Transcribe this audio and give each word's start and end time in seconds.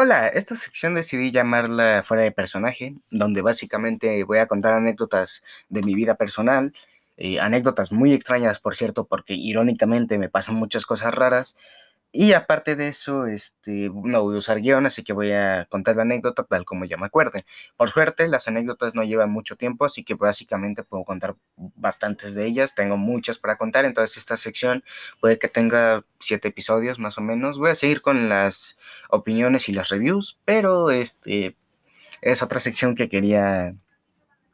Hola, 0.00 0.28
esta 0.28 0.54
sección 0.54 0.94
decidí 0.94 1.32
llamarla 1.32 2.04
Fuera 2.04 2.22
de 2.22 2.30
Personaje, 2.30 2.94
donde 3.10 3.42
básicamente 3.42 4.22
voy 4.22 4.38
a 4.38 4.46
contar 4.46 4.74
anécdotas 4.74 5.42
de 5.70 5.82
mi 5.82 5.96
vida 5.96 6.14
personal, 6.14 6.72
eh, 7.16 7.40
anécdotas 7.40 7.90
muy 7.90 8.12
extrañas, 8.12 8.60
por 8.60 8.76
cierto, 8.76 9.06
porque 9.06 9.34
irónicamente 9.34 10.16
me 10.16 10.28
pasan 10.28 10.54
muchas 10.54 10.86
cosas 10.86 11.12
raras, 11.12 11.56
y 12.10 12.32
aparte 12.32 12.74
de 12.74 12.88
eso, 12.88 13.26
este, 13.26 13.90
no 13.92 14.22
voy 14.22 14.36
a 14.36 14.38
usar 14.38 14.60
guion, 14.60 14.86
así 14.86 15.04
que 15.04 15.12
voy 15.12 15.32
a 15.32 15.66
contar 15.68 15.96
la 15.96 16.02
anécdota 16.02 16.44
tal 16.44 16.64
como 16.64 16.86
yo 16.86 16.96
me 16.96 17.06
acuerde. 17.06 17.44
Por 17.76 17.90
suerte, 17.90 18.28
las 18.28 18.48
anécdotas 18.48 18.94
no 18.94 19.02
llevan 19.04 19.30
mucho 19.30 19.56
tiempo, 19.56 19.84
así 19.84 20.04
que 20.04 20.14
básicamente 20.14 20.82
puedo 20.82 21.04
contar 21.04 21.36
bastantes 21.56 22.34
de 22.34 22.46
ellas. 22.46 22.74
Tengo 22.74 22.96
muchas 22.96 23.38
para 23.38 23.56
contar, 23.56 23.84
entonces 23.84 24.16
esta 24.16 24.36
sección 24.36 24.84
puede 25.20 25.38
que 25.38 25.48
tenga 25.48 26.02
siete 26.18 26.48
episodios 26.48 26.98
más 26.98 27.18
o 27.18 27.20
menos. 27.20 27.58
Voy 27.58 27.70
a 27.70 27.74
seguir 27.74 28.00
con 28.00 28.28
las 28.30 28.78
opiniones 29.10 29.68
y 29.68 29.72
las 29.72 29.90
reviews, 29.90 30.38
pero 30.46 30.90
este 30.90 31.56
es 32.22 32.42
otra 32.42 32.60
sección 32.60 32.94
que 32.94 33.08
quería 33.10 33.74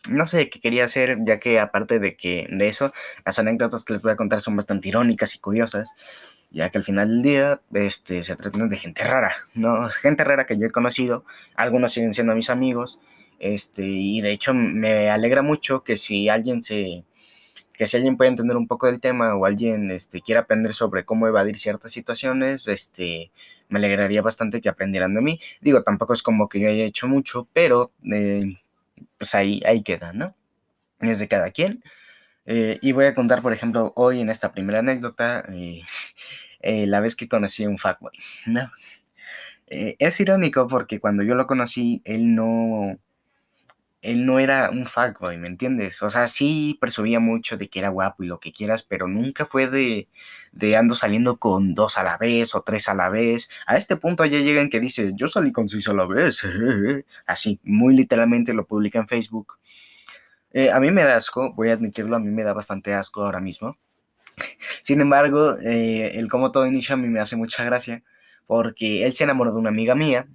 no 0.09 0.27
sé 0.27 0.51
qué 0.51 0.61
quería 0.61 0.85
hacer, 0.85 1.19
ya 1.25 1.41
que 1.41 1.59
aparte 1.59 1.99
de 1.99 2.17
que 2.17 2.47
de 2.51 2.69
eso, 2.69 2.93
las 3.25 3.39
anécdotas 3.39 3.85
que 3.85 3.95
les 3.95 4.03
voy 4.03 4.13
a 4.13 4.17
contar 4.17 4.41
son 4.41 4.57
bastante 4.57 4.89
irónicas 4.89 5.35
y 5.35 5.39
curiosas 5.39 5.91
ya 6.55 6.71
que 6.71 6.79
al 6.79 6.85
final 6.85 7.09
del 7.09 7.23
día 7.23 7.61
este, 7.75 8.23
se 8.23 8.37
trata 8.37 8.67
de 8.67 8.77
gente 8.77 9.03
rara, 9.05 9.35
¿no? 9.55 9.89
Gente 9.91 10.25
rara 10.25 10.47
que 10.47 10.57
yo 10.57 10.67
he 10.67 10.71
conocido, 10.71 11.25
algunos 11.57 11.93
siguen 11.93 12.15
siendo 12.15 12.35
mis 12.35 12.49
amigos, 12.49 13.01
este, 13.41 13.83
y 13.85 14.21
de 14.21 14.31
hecho 14.33 14.55
me 14.55 15.11
alegra 15.11 15.43
mucho 15.43 15.83
que 15.83 15.97
si 15.97 16.29
alguien 16.29 16.63
se 16.63 17.05
que 17.77 17.89
si 17.89 17.97
alguien 17.97 18.17
puede 18.17 18.31
entender 18.31 18.57
un 18.57 18.69
poco 18.69 18.87
del 18.87 19.01
tema 19.01 19.35
o 19.35 19.47
alguien 19.47 19.91
este, 19.91 20.21
quiere 20.21 20.39
aprender 20.39 20.75
sobre 20.75 21.05
cómo 21.05 21.27
evadir 21.27 21.59
ciertas 21.59 21.91
situaciones, 21.91 22.69
este, 22.69 23.33
me 23.69 23.81
alegraría 23.81 24.23
bastante 24.23 24.61
que 24.61 24.69
aprendieran 24.69 25.13
de 25.13 25.21
mí. 25.21 25.41
Digo, 25.61 25.83
tampoco 25.83 26.13
es 26.13 26.23
como 26.23 26.49
que 26.49 26.61
yo 26.61 26.69
haya 26.69 26.85
hecho 26.85 27.09
mucho, 27.09 27.49
pero 27.53 27.91
eh, 28.13 28.61
pues 29.19 29.35
ahí, 29.35 29.61
ahí 29.67 29.83
queda, 29.83 30.13
¿no? 30.13 30.37
Es 31.01 31.19
de 31.19 31.27
cada 31.27 31.51
quien. 31.51 31.83
Eh, 32.47 32.79
y 32.83 32.93
voy 32.93 33.07
a 33.07 33.15
contar, 33.15 33.43
por 33.43 33.53
ejemplo, 33.53 33.93
hoy 33.97 34.21
en 34.21 34.31
esta 34.31 34.53
primera 34.53 34.81
anécdota, 34.81 35.45
eh, 35.53 35.83
eh, 36.61 36.87
la 36.87 37.01
vez 37.01 37.17
que 37.17 37.29
conocí 37.29 37.65
a 37.65 37.69
un 37.69 37.79
fuckboy, 37.79 38.13
¿no? 38.47 38.71
es 39.67 40.21
irónico 40.21 40.67
porque 40.69 41.01
cuando 41.01 41.25
yo 41.25 41.35
lo 41.35 41.47
conocí, 41.47 42.03
él 42.05 42.35
no, 42.35 42.99
él 44.05 44.27
no 44.27 44.39
era 44.39 44.71
un 44.71 44.87
fuckboy, 44.87 45.39
¿me 45.39 45.49
entiendes? 45.49 46.03
O 46.03 46.11
sea, 46.11 46.29
sí 46.29 46.77
presumía 46.81 47.21
mucho 47.21 47.57
de 47.57 47.69
que 47.69 47.79
era 47.79 47.89
guapo 47.89 48.23
y 48.23 48.27
lo 48.27 48.39
que 48.39 48.53
quieras, 48.53 48.83
pero 48.83 49.09
nunca 49.09 49.47
fue 49.47 49.67
de, 49.67 50.09
de 50.53 50.77
ando 50.77 50.95
saliendo 50.95 51.39
con 51.39 51.73
dos 51.73 51.97
a 51.97 52.03
la 52.03 52.19
vez 52.19 52.55
o 52.55 52.63
tres 52.63 52.89
a 52.89 52.95
la 52.95 53.09
vez. 53.09 53.49
A 53.67 53.79
este 53.79 53.97
punto 53.97 54.25
ya 54.27 54.39
llega 54.41 54.61
en 54.61 54.69
que 54.69 54.79
dice, 54.79 55.13
yo 55.17 55.27
salí 55.27 55.53
con 55.53 55.69
seis 55.69 55.89
a 55.89 55.95
la 55.95 56.07
vez. 56.07 56.43
Así, 57.27 57.59
muy 57.65 57.97
literalmente 57.97 58.53
lo 58.53 58.67
publica 58.67 58.99
en 58.99 59.09
Facebook. 59.09 59.59
Eh, 60.55 60.71
a 60.71 60.79
mí 60.79 60.93
me 60.93 61.03
da 61.03 61.17
asco, 61.17 61.53
voy 61.55 61.71
a 61.71 61.73
admitirlo, 61.75 62.15
a 62.15 62.21
mí 62.21 62.31
me 62.31 62.45
da 62.45 62.53
bastante 62.53 62.95
asco 62.95 63.25
ahora 63.25 63.41
mismo. 63.41 63.77
Sin 64.85 65.01
embargo, 65.01 65.57
eh, 65.59 66.13
el 66.15 66.29
como 66.29 66.53
todo 66.53 66.67
inicio 66.67 66.95
a 66.95 66.97
mí 66.97 67.09
me 67.09 67.21
hace 67.21 67.37
mucha 67.37 67.65
gracia 67.65 68.05
porque 68.47 69.05
él 69.05 69.13
se 69.13 69.25
enamoró 69.25 69.53
de 69.53 69.59
una 69.59 69.71
amiga 69.71 69.97
mía 69.97 70.29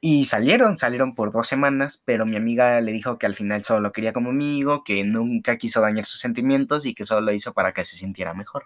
y 0.00 0.24
salieron, 0.24 0.78
salieron 0.78 1.14
por 1.14 1.32
dos 1.32 1.48
semanas, 1.48 2.02
pero 2.02 2.24
mi 2.24 2.36
amiga 2.36 2.80
le 2.80 2.92
dijo 2.92 3.18
que 3.18 3.26
al 3.26 3.34
final 3.34 3.62
solo 3.62 3.80
lo 3.80 3.92
quería 3.92 4.14
como 4.14 4.30
amigo, 4.30 4.84
que 4.84 5.04
nunca 5.04 5.58
quiso 5.58 5.82
dañar 5.82 6.06
sus 6.06 6.20
sentimientos 6.20 6.86
y 6.86 6.94
que 6.94 7.04
solo 7.04 7.20
lo 7.20 7.32
hizo 7.32 7.52
para 7.52 7.72
que 7.72 7.84
se 7.84 7.96
sintiera 7.96 8.32
mejor. 8.32 8.64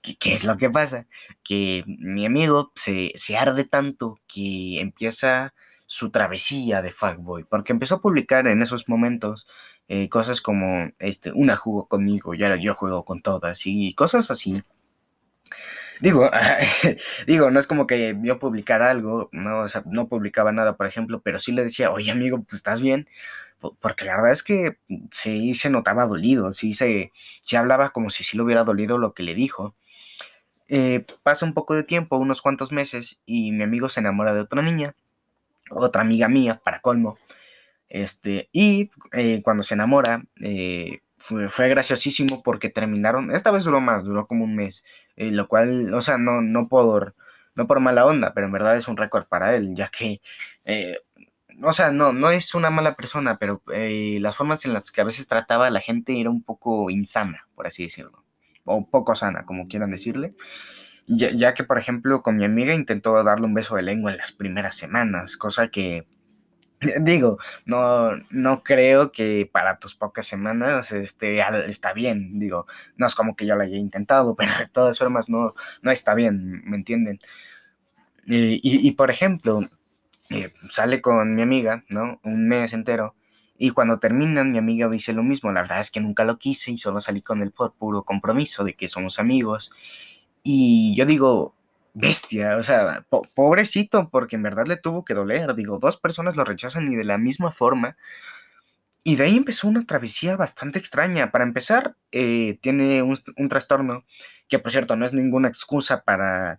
¿Qué, 0.00 0.32
es 0.32 0.44
lo 0.44 0.56
que 0.58 0.70
pasa? 0.70 1.06
Que 1.42 1.84
mi 1.86 2.26
amigo 2.26 2.72
se, 2.74 3.12
se 3.16 3.36
arde 3.36 3.64
tanto 3.64 4.18
que 4.28 4.80
empieza 4.80 5.54
su 5.92 6.10
travesía 6.10 6.80
de 6.80 6.90
fuckboy, 6.90 7.44
porque 7.44 7.72
empezó 7.72 7.96
a 7.96 8.00
publicar 8.00 8.46
en 8.48 8.62
esos 8.62 8.88
momentos 8.88 9.46
eh, 9.88 10.08
cosas 10.08 10.40
como, 10.40 10.90
este, 10.98 11.32
una 11.32 11.56
jugó 11.56 11.86
conmigo 11.88 12.34
y 12.34 12.42
ahora 12.42 12.56
yo 12.56 12.74
juego 12.74 13.04
con 13.04 13.22
todas 13.22 13.66
y 13.66 13.94
cosas 13.94 14.30
así. 14.30 14.62
Digo, 16.00 16.28
digo, 17.26 17.50
no 17.50 17.60
es 17.60 17.66
como 17.66 17.86
que 17.86 18.16
yo 18.22 18.38
publicara 18.38 18.90
algo, 18.90 19.28
no, 19.32 19.66
no 19.86 20.08
publicaba 20.08 20.52
nada, 20.52 20.76
por 20.76 20.86
ejemplo, 20.86 21.20
pero 21.22 21.38
sí 21.38 21.52
le 21.52 21.62
decía, 21.62 21.90
oye 21.92 22.10
amigo, 22.10 22.38
pues 22.38 22.54
estás 22.54 22.80
bien, 22.80 23.08
porque 23.80 24.04
la 24.04 24.16
verdad 24.16 24.32
es 24.32 24.42
que 24.42 24.78
sí 25.10 25.54
se 25.54 25.70
notaba 25.70 26.06
dolido, 26.06 26.52
sí 26.52 26.72
se, 26.72 27.12
hablaba 27.56 27.90
como 27.90 28.10
si 28.10 28.24
sí 28.24 28.36
le 28.36 28.42
hubiera 28.42 28.64
dolido 28.64 28.98
lo 28.98 29.14
que 29.14 29.22
le 29.22 29.34
dijo. 29.34 29.74
Eh, 30.68 31.04
pasa 31.22 31.44
un 31.46 31.54
poco 31.54 31.74
de 31.74 31.84
tiempo, 31.84 32.16
unos 32.16 32.42
cuantos 32.42 32.72
meses, 32.72 33.20
y 33.26 33.52
mi 33.52 33.62
amigo 33.62 33.88
se 33.88 34.00
enamora 34.00 34.32
de 34.34 34.40
otra 34.40 34.62
niña, 34.62 34.94
otra 35.70 36.02
amiga 36.02 36.28
mía, 36.28 36.60
para 36.64 36.80
colmo. 36.80 37.18
Este, 37.92 38.48
y 38.52 38.88
eh, 39.12 39.42
cuando 39.44 39.62
se 39.62 39.74
enamora, 39.74 40.24
eh, 40.40 41.00
fue, 41.18 41.68
graciosísimo 41.68 42.42
porque 42.42 42.70
terminaron, 42.70 43.30
esta 43.30 43.50
vez 43.50 43.64
duró 43.64 43.82
más, 43.82 44.04
duró 44.04 44.26
como 44.26 44.44
un 44.44 44.56
mes, 44.56 44.82
eh, 45.16 45.30
lo 45.30 45.46
cual, 45.46 45.92
o 45.92 46.00
sea, 46.00 46.16
no, 46.16 46.40
no, 46.40 46.68
por, 46.68 47.14
no 47.54 47.66
por 47.66 47.80
mala 47.80 48.06
onda, 48.06 48.32
pero 48.32 48.46
en 48.46 48.52
verdad 48.52 48.78
es 48.78 48.88
un 48.88 48.96
récord 48.96 49.26
para 49.26 49.54
él, 49.56 49.74
ya 49.76 49.88
que, 49.88 50.22
o 51.62 51.72
sea, 51.74 51.92
no, 51.92 52.14
no 52.14 52.30
es 52.30 52.54
una 52.54 52.70
mala 52.70 52.96
persona, 52.96 53.38
pero 53.38 53.62
las 53.66 54.36
formas 54.36 54.64
en 54.64 54.72
las 54.72 54.90
que 54.90 55.02
a 55.02 55.04
veces 55.04 55.26
trataba 55.26 55.66
a 55.66 55.70
la 55.70 55.80
gente 55.80 56.18
era 56.18 56.30
un 56.30 56.42
poco 56.42 56.88
insana, 56.88 57.46
por 57.54 57.66
así 57.66 57.82
decirlo, 57.82 58.24
o 58.64 58.88
poco 58.88 59.14
sana, 59.16 59.44
como 59.44 59.68
quieran 59.68 59.90
decirle. 59.90 60.34
Ya, 61.06 61.30
ya 61.30 61.52
que, 61.52 61.64
por 61.64 61.78
ejemplo, 61.78 62.22
con 62.22 62.36
mi 62.36 62.44
amiga 62.44 62.72
intentó 62.72 63.22
darle 63.22 63.46
un 63.46 63.54
beso 63.54 63.76
de 63.76 63.82
lengua 63.82 64.12
en 64.12 64.16
las 64.16 64.32
primeras 64.32 64.76
semanas, 64.76 65.36
cosa 65.36 65.68
que 65.68 66.06
Digo, 67.00 67.38
no, 67.64 68.12
no 68.30 68.62
creo 68.62 69.12
que 69.12 69.48
para 69.50 69.78
tus 69.78 69.94
pocas 69.94 70.26
semanas 70.26 70.92
este, 70.92 71.40
está 71.68 71.92
bien. 71.92 72.38
Digo, 72.38 72.66
no 72.96 73.06
es 73.06 73.14
como 73.14 73.36
que 73.36 73.46
yo 73.46 73.54
lo 73.54 73.62
haya 73.62 73.76
intentado, 73.76 74.34
pero 74.36 74.50
de 74.58 74.68
todas 74.68 74.98
formas 74.98 75.28
no, 75.28 75.54
no 75.82 75.90
está 75.90 76.14
bien, 76.14 76.62
¿me 76.64 76.76
entienden? 76.76 77.20
y, 78.24 78.92
por 78.92 79.10
ejemplo, 79.10 79.62
eh, 80.30 80.52
sale 80.68 81.00
con 81.00 81.34
mi 81.34 81.42
amiga, 81.42 81.84
¿no? 81.88 82.20
Un 82.22 82.48
mes 82.48 82.72
entero. 82.72 83.16
Y 83.58 83.70
cuando 83.70 83.98
terminan, 83.98 84.52
mi 84.52 84.58
amiga 84.58 84.88
dice 84.88 85.12
lo 85.12 85.24
mismo. 85.24 85.50
La 85.50 85.62
verdad 85.62 85.80
es 85.80 85.90
que 85.90 86.00
nunca 86.00 86.24
lo 86.24 86.38
quise 86.38 86.70
y 86.70 86.78
solo 86.78 87.00
salí 87.00 87.20
con 87.20 87.42
él 87.42 87.50
por 87.50 87.74
puro 87.74 88.04
compromiso 88.04 88.62
de 88.64 88.74
que 88.74 88.88
somos 88.88 89.18
amigos. 89.18 89.72
Y 90.44 90.94
yo 90.96 91.04
digo, 91.04 91.56
bestia, 91.94 92.56
o 92.56 92.62
sea, 92.62 93.04
pobrecito, 93.34 94.08
porque 94.10 94.36
en 94.36 94.42
verdad 94.42 94.66
le 94.66 94.76
tuvo 94.76 95.04
que 95.04 95.14
doler. 95.14 95.54
Digo, 95.54 95.78
dos 95.78 95.96
personas 95.96 96.36
lo 96.36 96.44
rechazan 96.44 96.90
y 96.92 96.96
de 96.96 97.04
la 97.04 97.18
misma 97.18 97.52
forma. 97.52 97.96
Y 99.04 99.16
de 99.16 99.24
ahí 99.24 99.36
empezó 99.36 99.68
una 99.68 99.84
travesía 99.84 100.36
bastante 100.36 100.78
extraña. 100.78 101.32
Para 101.32 101.44
empezar, 101.44 101.96
eh, 102.12 102.58
tiene 102.60 103.02
un, 103.02 103.16
trastorno 103.48 104.04
que, 104.48 104.58
por 104.58 104.70
cierto, 104.70 104.96
no 104.96 105.04
es 105.04 105.12
ninguna 105.12 105.48
excusa 105.48 106.02
para, 106.02 106.56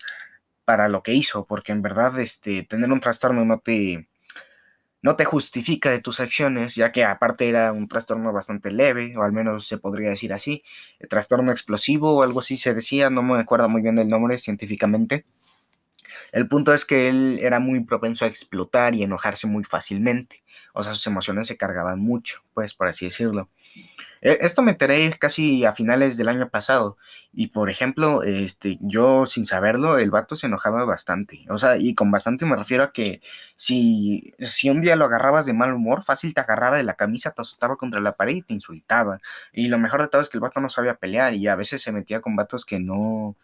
para 0.65 0.89
lo 0.89 1.03
que 1.03 1.13
hizo, 1.13 1.45
porque 1.45 1.71
en 1.71 1.81
verdad 1.81 2.19
este, 2.19 2.63
tener 2.63 2.91
un 2.91 3.01
trastorno 3.01 3.45
no 3.45 3.59
te, 3.59 4.07
no 5.03 5.15
te 5.15 5.25
justifica 5.25 5.91
de 5.91 5.99
tus 5.99 6.19
acciones, 6.19 6.75
ya 6.75 6.91
que 6.91 7.03
aparte 7.05 7.47
era 7.49 7.71
un 7.73 7.87
trastorno 7.87 8.33
bastante 8.33 8.71
leve, 8.71 9.15
o 9.17 9.23
al 9.23 9.33
menos 9.33 9.67
se 9.67 9.77
podría 9.77 10.09
decir 10.09 10.33
así, 10.33 10.63
el 10.99 11.09
trastorno 11.09 11.51
explosivo 11.51 12.17
o 12.17 12.23
algo 12.23 12.39
así 12.39 12.57
se 12.57 12.73
decía, 12.73 13.09
no 13.11 13.21
me 13.23 13.39
acuerdo 13.39 13.69
muy 13.69 13.81
bien 13.83 13.95
del 13.95 14.09
nombre 14.09 14.37
científicamente. 14.39 15.25
El 16.31 16.47
punto 16.47 16.73
es 16.73 16.85
que 16.85 17.09
él 17.09 17.39
era 17.41 17.59
muy 17.59 17.83
propenso 17.83 18.25
a 18.25 18.27
explotar 18.27 18.95
y 18.95 19.03
enojarse 19.03 19.47
muy 19.47 19.63
fácilmente, 19.63 20.43
o 20.73 20.83
sea, 20.83 20.93
sus 20.93 21.05
emociones 21.07 21.47
se 21.47 21.57
cargaban 21.57 21.99
mucho, 21.99 22.41
pues 22.53 22.73
por 22.73 22.87
así 22.87 23.05
decirlo. 23.05 23.49
E, 24.21 24.37
esto 24.41 24.61
me 24.61 24.71
enteré 24.71 25.11
casi 25.19 25.65
a 25.65 25.73
finales 25.73 26.17
del 26.17 26.29
año 26.29 26.49
pasado. 26.49 26.97
Y 27.33 27.47
por 27.47 27.69
ejemplo, 27.69 28.23
este, 28.23 28.77
yo 28.81 29.25
sin 29.25 29.45
saberlo, 29.45 29.97
el 29.97 30.11
vato 30.11 30.35
se 30.35 30.47
enojaba 30.47 30.85
bastante. 30.85 31.45
O 31.49 31.57
sea, 31.57 31.77
y 31.77 31.93
con 31.95 32.11
bastante 32.11 32.45
me 32.45 32.55
refiero 32.55 32.83
a 32.83 32.93
que 32.93 33.21
si, 33.55 34.33
si 34.39 34.69
un 34.69 34.81
día 34.81 34.95
lo 34.95 35.05
agarrabas 35.05 35.45
de 35.45 35.53
mal 35.53 35.73
humor, 35.73 36.03
fácil 36.03 36.33
te 36.33 36.41
agarraba 36.41 36.77
de 36.77 36.83
la 36.83 36.93
camisa, 36.95 37.31
te 37.31 37.41
azotaba 37.41 37.75
contra 37.75 37.99
la 38.01 38.15
pared 38.15 38.35
y 38.35 38.41
te 38.43 38.53
insultaba. 38.53 39.19
Y 39.51 39.67
lo 39.67 39.77
mejor 39.77 40.01
de 40.01 40.07
todo 40.07 40.21
es 40.21 40.29
que 40.29 40.37
el 40.37 40.41
vato 40.41 40.61
no 40.61 40.69
sabía 40.69 40.95
pelear 40.95 41.33
y 41.33 41.47
a 41.47 41.55
veces 41.55 41.81
se 41.81 41.91
metía 41.91 42.21
con 42.21 42.35
vatos 42.35 42.65
que 42.65 42.79
no 42.79 43.35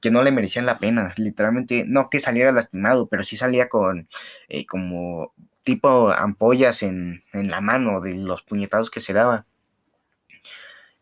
que 0.00 0.10
no 0.10 0.22
le 0.22 0.32
merecían 0.32 0.66
la 0.66 0.78
pena, 0.78 1.12
literalmente, 1.16 1.84
no 1.86 2.10
que 2.10 2.20
saliera 2.20 2.52
lastimado, 2.52 3.08
pero 3.08 3.22
sí 3.22 3.36
salía 3.36 3.68
con 3.68 4.08
eh, 4.48 4.66
como 4.66 5.34
tipo 5.62 6.10
ampollas 6.10 6.82
en, 6.82 7.24
en 7.32 7.50
la 7.50 7.60
mano 7.60 8.00
de 8.00 8.14
los 8.14 8.42
puñetados 8.42 8.90
que 8.90 9.00
se 9.00 9.12
daba. 9.12 9.46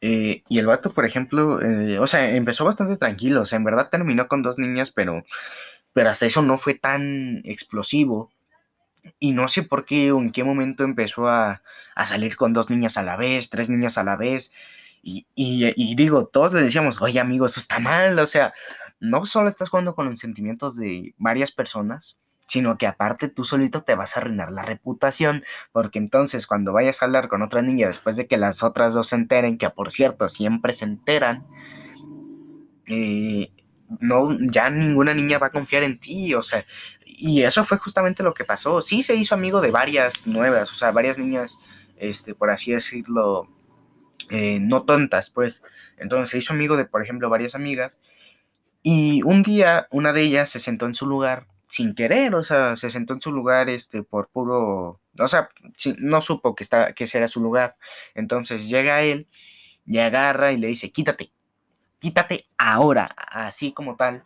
Eh, 0.05 0.43
y 0.49 0.59
el 0.59 0.67
vato, 0.67 0.93
por 0.93 1.07
ejemplo, 1.07 1.63
eh, 1.63 2.01
o 2.01 2.09
sea, 2.09 2.29
empezó 2.31 2.65
bastante 2.65 2.97
tranquilo. 2.97 3.43
O 3.43 3.47
sea, 3.47 3.57
en 3.57 3.65
verdad 3.65 3.89
terminó 3.89 4.29
con 4.29 4.43
dos 4.43 4.59
niñas, 4.59 4.91
pero, 4.91 5.25
pero 5.93 6.11
hasta 6.11 6.27
eso 6.27 6.43
no 6.43 6.59
fue 6.59 6.75
tan 6.75 7.41
explosivo. 7.45 8.33
Y 9.21 9.33
no 9.33 9.49
sé 9.49 9.63
por 9.63 9.85
qué 9.85 10.13
o 10.13 10.21
en 10.21 10.33
qué 10.33 10.45
momento 10.45 10.85
empezó 10.85 11.29
a, 11.29 11.63
salir 12.07 12.37
con 12.37 12.53
dos 12.53 12.71
niñas 12.71 12.97
a 12.97 13.03
la 13.03 13.17
vez, 13.17 13.51
tres 13.51 13.71
niñas 13.71 13.97
a 13.99 14.05
la 14.05 14.17
vez. 14.17 14.53
Y, 15.05 15.27
y, 15.35 15.95
digo, 15.97 16.27
todos 16.27 16.53
le 16.53 16.63
decíamos, 16.63 17.03
oye 17.03 17.21
amigo, 17.21 17.47
eso 17.47 17.61
está 17.61 17.79
mal. 17.81 18.19
O 18.19 18.27
sea, 18.27 18.53
no 19.03 19.27
solo 19.27 19.49
estás 19.49 19.69
jugando 19.69 19.97
con 19.97 20.09
los 20.09 20.21
sentimientos 20.21 20.77
de 20.77 21.15
varias 21.19 21.51
personas, 21.51 22.19
sino 22.47 22.79
que 22.79 22.87
aparte 22.87 23.29
tú 23.29 23.45
solito 23.45 23.83
te 23.83 23.97
vas 23.97 24.17
a 24.17 24.21
arruinar 24.21 24.53
la 24.53 24.63
reputación, 24.63 25.43
porque 25.73 25.99
entonces 25.99 26.47
cuando 26.47 26.73
vayas 26.73 27.03
a 27.03 27.07
hablar 27.07 27.29
con 27.29 27.43
otra 27.43 27.63
niña 27.63 27.89
después 27.89 28.17
de 28.17 28.29
que 28.29 28.37
las 28.37 28.63
otras 28.63 28.95
dos 28.95 29.09
se 29.09 29.17
enteren, 29.17 29.59
que 29.59 29.69
por 29.71 29.91
cierto 29.91 30.29
siempre 30.29 30.73
se 30.73 30.85
enteran, 30.85 31.45
eh, 32.87 33.51
no, 34.01 34.37
ya 34.39 34.71
ninguna 34.71 35.15
niña 35.15 35.39
va 35.39 35.49
a 35.49 35.53
confiar 35.53 35.83
en 35.83 35.99
ti, 35.99 36.35
o 36.35 36.43
sea, 36.43 36.65
y 37.05 37.43
eso 37.43 37.65
fue 37.65 37.79
justamente 37.79 38.23
lo 38.23 38.35
que 38.35 38.45
pasó. 38.45 38.81
Sí 38.83 39.03
se 39.03 39.17
hizo 39.17 39.35
amigo 39.35 39.61
de 39.61 39.73
varias 39.73 40.27
nuevas, 40.29 40.73
o 40.73 40.77
sea, 40.77 40.93
varias 40.93 41.19
niñas, 41.19 41.59
este, 41.97 42.35
por 42.35 42.51
así 42.51 42.73
decirlo, 42.73 43.49
eh, 44.31 44.61
no 44.61 44.85
tontas, 44.85 45.31
pues. 45.31 45.63
Entonces 45.99 46.31
se 46.31 46.39
hizo 46.39 46.53
amigo 46.53 46.77
de, 46.77 46.85
por 46.85 47.03
ejemplo, 47.03 47.29
varias 47.29 47.55
amigas. 47.55 47.99
Y 48.83 49.23
un 49.23 49.43
día 49.43 49.87
una 49.91 50.13
de 50.13 50.23
ellas 50.23 50.51
se 50.51 50.59
sentó 50.59 50.87
en 50.87 50.95
su 50.95 51.07
lugar 51.07 51.47
sin 51.67 51.95
querer, 51.95 52.35
o 52.35 52.45
sea, 52.45 52.77
se 52.77 52.91
sentó 52.91 53.15
en 53.15 53.21
su 53.21 53.33
lugar 53.33 53.71
este, 53.71 54.03
por 54.03 54.29
puro, 54.29 55.01
o 55.19 55.29
sea, 55.29 55.49
no 55.99 56.21
supo 56.21 56.55
que, 56.55 56.65
está, 56.65 56.93
que 56.93 57.05
ese 57.05 57.19
era 57.19 57.29
su 57.29 57.41
lugar. 57.41 57.77
Entonces 58.15 58.69
llega 58.69 59.03
él 59.03 59.27
y 59.87 59.99
agarra 59.99 60.53
y 60.53 60.59
le 60.59 60.67
dice, 60.67 60.91
quítate, 60.93 61.33
quítate 61.99 62.45
ahora, 62.59 63.15
así 63.17 63.73
como 63.73 63.97
tal. 63.97 64.23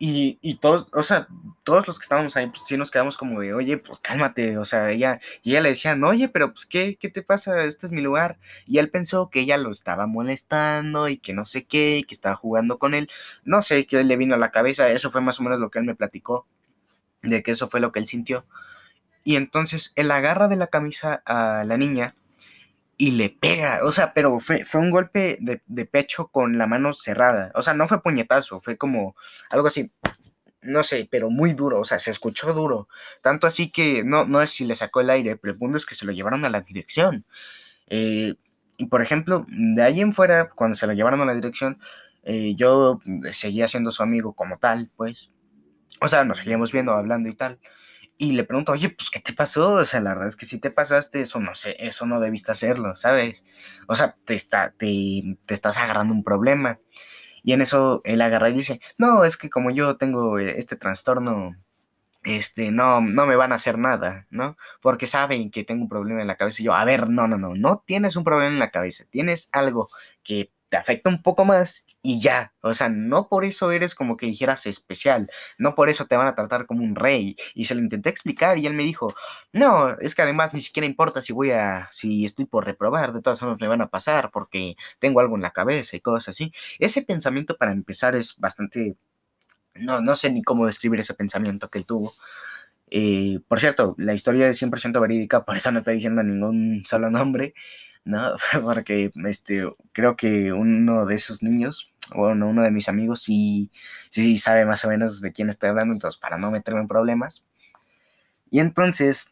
Y, 0.00 0.54
todos, 0.60 0.86
o 0.92 1.02
sea, 1.02 1.26
todos 1.64 1.88
los 1.88 1.98
que 1.98 2.04
estábamos 2.04 2.36
ahí, 2.36 2.46
pues 2.46 2.62
sí 2.64 2.76
nos 2.76 2.92
quedamos 2.92 3.16
como 3.16 3.40
de, 3.40 3.52
oye, 3.52 3.78
pues 3.78 3.98
cálmate, 3.98 4.56
o 4.56 4.64
sea, 4.64 4.92
ella, 4.92 5.18
y 5.42 5.50
ella 5.50 5.60
le 5.62 5.70
decía, 5.70 5.98
oye, 6.04 6.28
pero 6.28 6.52
pues, 6.52 6.66
¿qué, 6.66 6.96
¿qué 6.96 7.08
te 7.08 7.22
pasa? 7.22 7.64
Este 7.64 7.86
es 7.86 7.92
mi 7.92 8.00
lugar. 8.00 8.38
Y 8.64 8.78
él 8.78 8.90
pensó 8.90 9.28
que 9.28 9.40
ella 9.40 9.56
lo 9.56 9.70
estaba 9.70 10.06
molestando 10.06 11.08
y 11.08 11.18
que 11.18 11.34
no 11.34 11.44
sé 11.46 11.64
qué, 11.64 12.04
que 12.06 12.14
estaba 12.14 12.36
jugando 12.36 12.78
con 12.78 12.94
él. 12.94 13.08
No 13.44 13.60
sé 13.60 13.86
qué 13.86 14.04
le 14.04 14.16
vino 14.16 14.36
a 14.36 14.38
la 14.38 14.52
cabeza, 14.52 14.88
eso 14.88 15.10
fue 15.10 15.20
más 15.20 15.40
o 15.40 15.42
menos 15.42 15.58
lo 15.58 15.70
que 15.70 15.80
él 15.80 15.84
me 15.84 15.96
platicó, 15.96 16.46
de 17.22 17.42
que 17.42 17.50
eso 17.50 17.68
fue 17.68 17.80
lo 17.80 17.90
que 17.90 17.98
él 17.98 18.06
sintió. 18.06 18.46
Y 19.24 19.36
entonces 19.36 19.92
él 19.96 20.10
agarra 20.12 20.48
de 20.48 20.56
la 20.56 20.68
camisa 20.68 21.22
a 21.26 21.64
la 21.64 21.76
niña 21.76 22.14
y 23.00 23.12
le 23.12 23.30
pega, 23.30 23.80
o 23.84 23.92
sea, 23.92 24.12
pero 24.12 24.40
fue, 24.40 24.64
fue 24.64 24.80
un 24.80 24.90
golpe 24.90 25.38
de, 25.40 25.86
pecho 25.86 26.26
con 26.28 26.58
la 26.58 26.66
mano 26.66 26.92
cerrada, 26.92 27.52
o 27.54 27.62
sea, 27.62 27.72
no 27.72 27.86
fue 27.86 28.02
puñetazo, 28.02 28.58
fue 28.58 28.76
como 28.76 29.14
algo 29.50 29.68
así, 29.68 29.92
no 30.62 30.82
sé, 30.82 31.08
pero 31.08 31.30
muy 31.30 31.52
duro, 31.52 31.78
o 31.80 31.84
sea, 31.84 32.00
se 32.00 32.10
escuchó 32.10 32.52
duro, 32.52 32.88
tanto 33.22 33.46
así 33.46 33.70
que 33.70 34.02
no, 34.02 34.26
no 34.26 34.42
es 34.42 34.50
si 34.50 34.64
le 34.64 34.74
sacó 34.74 35.00
el 35.00 35.10
aire, 35.10 35.36
pero 35.36 35.52
el 35.52 35.58
punto 35.58 35.76
es 35.76 35.86
que 35.86 35.94
se 35.94 36.06
lo 36.06 36.12
llevaron 36.12 36.44
a 36.44 36.50
la 36.50 36.62
dirección. 36.62 37.24
Eh, 37.86 38.34
y 38.78 38.86
por 38.86 39.00
ejemplo, 39.00 39.46
de 39.48 39.82
ahí 39.82 40.00
en 40.00 40.12
fuera, 40.12 40.48
cuando 40.48 40.76
se 40.76 40.86
lo 40.88 40.92
llevaron 40.92 41.20
a 41.20 41.24
la 41.24 41.34
dirección, 41.34 41.80
eh, 42.24 42.54
yo 42.56 43.00
seguía 43.30 43.68
siendo 43.68 43.92
su 43.92 44.02
amigo 44.02 44.32
como 44.34 44.58
tal, 44.58 44.90
pues, 44.96 45.30
o 46.00 46.08
sea, 46.08 46.24
nos 46.24 46.38
seguíamos 46.38 46.72
viendo, 46.72 46.92
hablando 46.92 47.28
y 47.28 47.32
tal 47.32 47.60
y 48.18 48.32
le 48.32 48.42
pregunto, 48.44 48.72
oye, 48.72 48.90
pues, 48.90 49.10
¿qué 49.10 49.20
te 49.20 49.32
pasó? 49.32 49.74
O 49.74 49.84
sea, 49.84 50.00
la 50.00 50.10
verdad 50.10 50.28
es 50.28 50.36
que 50.36 50.44
si 50.44 50.58
te 50.58 50.72
pasaste, 50.72 51.20
eso 51.22 51.38
no 51.38 51.54
sé, 51.54 51.76
eso 51.78 52.04
no 52.04 52.20
debiste 52.20 52.50
hacerlo, 52.50 52.96
¿sabes? 52.96 53.44
O 53.86 53.94
sea, 53.94 54.16
te, 54.24 54.34
está, 54.34 54.74
te, 54.76 55.38
estás 55.48 55.78
agarrando 55.78 56.12
un 56.14 56.24
problema. 56.24 56.80
Y 57.44 57.52
en 57.52 57.62
eso 57.62 58.02
él 58.04 58.20
agarra 58.20 58.50
y 58.50 58.54
dice, 58.54 58.80
no, 58.98 59.24
es 59.24 59.36
que 59.36 59.48
como 59.48 59.70
yo 59.70 59.96
tengo 59.96 60.38
eh, 60.40 60.56
este 60.58 60.76
trastorno, 60.76 61.56
este, 62.24 62.72
no, 62.72 63.00
no 63.00 63.26
me 63.26 63.36
van 63.36 63.52
a 63.52 63.54
hacer 63.56 63.78
nada, 63.78 64.26
¿no? 64.30 64.56
Porque 64.82 65.06
saben 65.06 65.50
que 65.52 65.64
tengo 65.64 65.82
un 65.82 65.88
problema 65.88 66.20
en 66.20 66.26
la 66.26 66.36
cabeza. 66.36 66.60
Y 66.62 66.66
yo, 66.66 66.74
a 66.74 66.84
ver, 66.84 67.08
no, 67.08 67.28
no, 67.28 67.38
no, 67.38 67.54
no 67.54 67.84
tienes 67.86 68.16
un 68.16 68.24
problema 68.24 68.52
en 68.52 68.58
la 68.58 68.70
cabeza, 68.70 69.04
tienes 69.10 69.48
algo 69.52 69.88
que 70.24 70.50
te 70.68 70.76
afecta 70.76 71.08
un 71.10 71.22
poco 71.22 71.44
más 71.44 71.86
y 72.02 72.20
ya. 72.20 72.52
O 72.60 72.74
sea, 72.74 72.88
no 72.88 73.28
por 73.28 73.44
eso 73.44 73.72
eres 73.72 73.94
como 73.94 74.16
que 74.16 74.26
dijeras 74.26 74.66
especial, 74.66 75.30
no 75.58 75.74
por 75.74 75.88
eso 75.88 76.06
te 76.06 76.16
van 76.16 76.26
a 76.28 76.34
tratar 76.34 76.66
como 76.66 76.84
un 76.84 76.94
rey. 76.94 77.36
Y 77.54 77.64
se 77.64 77.74
lo 77.74 77.80
intenté 77.80 78.10
explicar 78.10 78.58
y 78.58 78.66
él 78.66 78.74
me 78.74 78.84
dijo, 78.84 79.14
no, 79.52 79.98
es 80.00 80.14
que 80.14 80.22
además 80.22 80.52
ni 80.54 80.60
siquiera 80.60 80.86
importa 80.86 81.22
si 81.22 81.32
voy 81.32 81.52
a, 81.52 81.88
si 81.92 82.24
estoy 82.24 82.44
por 82.46 82.66
reprobar, 82.66 83.12
de 83.12 83.22
todas 83.22 83.40
formas 83.40 83.58
me 83.60 83.68
van 83.68 83.80
a 83.80 83.88
pasar 83.88 84.30
porque 84.30 84.76
tengo 84.98 85.20
algo 85.20 85.36
en 85.36 85.42
la 85.42 85.52
cabeza 85.52 85.96
y 85.96 86.00
cosas 86.00 86.28
así. 86.28 86.52
Ese 86.78 87.02
pensamiento 87.02 87.56
para 87.56 87.72
empezar 87.72 88.14
es 88.16 88.36
bastante, 88.38 88.96
no, 89.74 90.00
no 90.00 90.14
sé 90.14 90.30
ni 90.32 90.42
cómo 90.42 90.66
describir 90.66 91.00
ese 91.00 91.14
pensamiento 91.14 91.70
que 91.70 91.78
él 91.78 91.86
tuvo. 91.86 92.12
Eh, 92.90 93.40
por 93.48 93.60
cierto, 93.60 93.94
la 93.98 94.14
historia 94.14 94.48
es 94.48 94.58
100% 94.62 95.00
verídica, 95.00 95.44
por 95.44 95.56
eso 95.56 95.70
no 95.70 95.78
está 95.78 95.90
diciendo 95.90 96.22
ningún 96.22 96.84
solo 96.86 97.10
nombre. 97.10 97.54
¿No? 98.08 98.34
Porque 98.62 99.12
este, 99.26 99.70
creo 99.92 100.16
que 100.16 100.52
uno 100.52 101.06
de 101.06 101.14
esos 101.14 101.42
niños, 101.42 101.92
bueno, 102.14 102.48
uno 102.48 102.62
de 102.62 102.70
mis 102.70 102.88
amigos 102.88 103.22
sí, 103.22 103.70
sí, 104.10 104.38
sabe 104.38 104.64
más 104.64 104.84
o 104.84 104.88
menos 104.88 105.20
de 105.20 105.32
quién 105.32 105.50
estoy 105.50 105.70
hablando, 105.70 105.94
entonces 105.94 106.18
para 106.18 106.38
no 106.38 106.50
meterme 106.50 106.80
en 106.80 106.88
problemas. 106.88 107.46
Y 108.50 108.60
entonces 108.60 109.28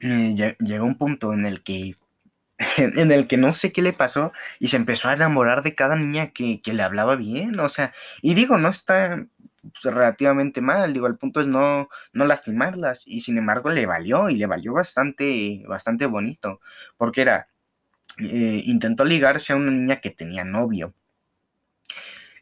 eh, 0.00 0.56
llegó 0.60 0.86
un 0.86 0.96
punto 0.96 1.32
en 1.32 1.44
el 1.44 1.62
que 1.62 1.94
en 2.78 3.12
el 3.12 3.26
que 3.28 3.36
no 3.36 3.54
sé 3.54 3.72
qué 3.72 3.82
le 3.82 3.92
pasó 3.92 4.32
y 4.58 4.68
se 4.68 4.76
empezó 4.76 5.08
a 5.08 5.14
enamorar 5.14 5.62
de 5.62 5.74
cada 5.74 5.96
niña 5.96 6.32
que, 6.32 6.60
le 6.64 6.82
hablaba 6.82 7.16
bien, 7.16 7.58
o 7.60 7.68
sea, 7.68 7.92
y 8.22 8.34
digo, 8.34 8.58
no 8.58 8.68
está 8.68 9.26
pues, 9.62 9.94
relativamente 9.94 10.60
mal, 10.60 10.92
digo, 10.92 11.06
el 11.06 11.16
punto 11.16 11.40
es 11.40 11.46
no, 11.46 11.88
no 12.12 12.24
lastimarlas 12.24 13.06
y 13.06 13.20
sin 13.20 13.38
embargo 13.38 13.70
le 13.70 13.86
valió 13.86 14.28
y 14.30 14.36
le 14.36 14.46
valió 14.46 14.72
bastante, 14.72 15.64
bastante 15.68 16.06
bonito, 16.06 16.60
porque 16.96 17.22
era, 17.22 17.48
eh, 18.18 18.62
intentó 18.64 19.04
ligarse 19.04 19.52
a 19.52 19.56
una 19.56 19.70
niña 19.70 20.00
que 20.00 20.10
tenía 20.10 20.44
novio. 20.44 20.94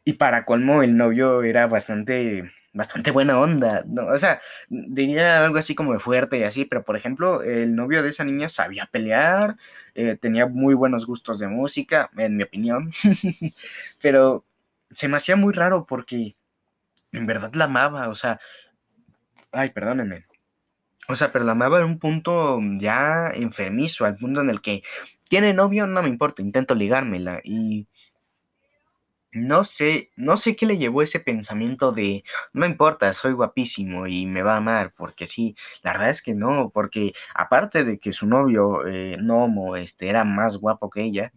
Y 0.04 0.14
para 0.14 0.44
colmo, 0.44 0.82
el 0.82 0.96
novio 0.96 1.42
era 1.42 1.66
bastante, 1.66 2.52
bastante 2.72 3.10
buena 3.10 3.38
onda. 3.40 3.84
o 4.08 4.16
sea, 4.16 4.40
diría 4.68 5.44
algo 5.44 5.58
así 5.58 5.74
como 5.74 5.92
de 5.92 5.98
fuerte 5.98 6.38
y 6.38 6.44
así, 6.44 6.64
pero 6.64 6.84
por 6.84 6.96
ejemplo, 6.96 7.42
el 7.42 7.74
novio 7.74 8.02
de 8.02 8.10
esa 8.10 8.24
niña 8.24 8.48
sabía 8.48 8.86
pelear, 8.86 9.56
eh, 9.94 10.16
tenía 10.16 10.46
muy 10.46 10.74
buenos 10.74 11.06
gustos 11.06 11.38
de 11.38 11.48
música, 11.48 12.10
en 12.16 12.36
mi 12.36 12.44
opinión. 12.44 12.92
pero 14.00 14.44
se 14.90 15.08
me 15.08 15.16
hacía 15.16 15.36
muy 15.36 15.52
raro 15.52 15.86
porque 15.86 16.36
en 17.12 17.26
verdad 17.26 17.52
la 17.54 17.64
amaba, 17.64 18.08
o 18.08 18.14
sea, 18.14 18.40
ay, 19.52 19.70
perdónenme. 19.70 20.26
O 21.08 21.16
sea, 21.16 21.32
pero 21.32 21.44
la 21.44 21.52
amaba 21.52 21.78
en 21.78 21.84
un 21.84 21.98
punto 21.98 22.60
ya 22.78 23.30
enfermizo, 23.34 24.04
al 24.04 24.16
punto 24.16 24.40
en 24.40 24.50
el 24.50 24.60
que 24.60 24.82
¿Tiene 25.28 25.54
novio? 25.54 25.86
No 25.86 26.02
me 26.02 26.08
importa, 26.08 26.42
intento 26.42 26.74
ligármela. 26.74 27.40
Y 27.44 27.88
no 29.32 29.64
sé, 29.64 30.10
no 30.16 30.36
sé 30.36 30.56
qué 30.56 30.66
le 30.66 30.78
llevó 30.78 31.02
ese 31.02 31.20
pensamiento 31.20 31.92
de, 31.92 32.24
no 32.52 32.64
importa, 32.66 33.12
soy 33.12 33.32
guapísimo 33.32 34.06
y 34.06 34.24
me 34.26 34.42
va 34.42 34.54
a 34.54 34.56
amar, 34.58 34.94
porque 34.96 35.26
sí, 35.26 35.54
la 35.82 35.92
verdad 35.92 36.10
es 36.10 36.22
que 36.22 36.34
no, 36.34 36.70
porque 36.70 37.12
aparte 37.34 37.84
de 37.84 37.98
que 37.98 38.12
su 38.12 38.26
novio, 38.26 38.86
eh, 38.86 39.16
Nomo, 39.20 39.76
este, 39.76 40.08
era 40.08 40.24
más 40.24 40.56
guapo 40.56 40.88
que 40.90 41.02
ella, 41.02 41.32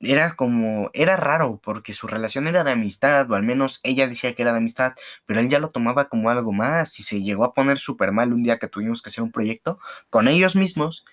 era 0.00 0.36
como, 0.36 0.90
era 0.92 1.16
raro, 1.16 1.60
porque 1.62 1.92
su 1.92 2.06
relación 2.06 2.46
era 2.46 2.62
de 2.64 2.72
amistad, 2.72 3.30
o 3.30 3.34
al 3.34 3.42
menos 3.42 3.80
ella 3.82 4.06
decía 4.06 4.34
que 4.34 4.42
era 4.42 4.52
de 4.52 4.58
amistad, 4.58 4.94
pero 5.24 5.40
él 5.40 5.48
ya 5.48 5.58
lo 5.58 5.70
tomaba 5.70 6.08
como 6.08 6.30
algo 6.30 6.52
más 6.52 6.98
y 7.00 7.02
se 7.02 7.22
llegó 7.22 7.44
a 7.44 7.54
poner 7.54 7.78
súper 7.78 8.12
mal 8.12 8.32
un 8.32 8.42
día 8.42 8.58
que 8.58 8.68
tuvimos 8.68 9.02
que 9.02 9.08
hacer 9.08 9.24
un 9.24 9.32
proyecto 9.32 9.78
con 10.10 10.28
ellos 10.28 10.56
mismos 10.56 11.04